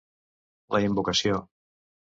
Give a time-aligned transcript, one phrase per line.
[0.77, 1.41] La invocació.